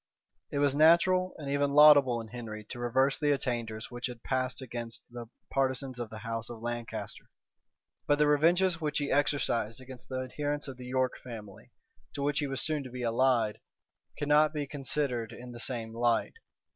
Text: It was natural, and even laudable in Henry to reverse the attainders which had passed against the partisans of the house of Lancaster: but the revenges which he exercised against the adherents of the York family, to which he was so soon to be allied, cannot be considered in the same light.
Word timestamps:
It 0.49 0.57
was 0.57 0.73
natural, 0.73 1.35
and 1.37 1.47
even 1.47 1.73
laudable 1.75 2.19
in 2.21 2.29
Henry 2.29 2.63
to 2.71 2.79
reverse 2.79 3.19
the 3.19 3.31
attainders 3.37 3.91
which 3.91 4.07
had 4.07 4.23
passed 4.23 4.59
against 4.59 5.03
the 5.11 5.27
partisans 5.51 5.99
of 5.99 6.09
the 6.09 6.17
house 6.25 6.49
of 6.49 6.59
Lancaster: 6.59 7.29
but 8.07 8.17
the 8.17 8.25
revenges 8.27 8.81
which 8.81 8.97
he 8.97 9.11
exercised 9.11 9.79
against 9.79 10.09
the 10.09 10.21
adherents 10.23 10.67
of 10.67 10.77
the 10.77 10.87
York 10.87 11.19
family, 11.19 11.69
to 12.15 12.23
which 12.23 12.39
he 12.39 12.47
was 12.47 12.61
so 12.61 12.73
soon 12.73 12.83
to 12.83 12.89
be 12.89 13.03
allied, 13.03 13.59
cannot 14.17 14.55
be 14.55 14.65
considered 14.65 15.31
in 15.31 15.51
the 15.51 15.59
same 15.59 15.93
light. 15.93 16.33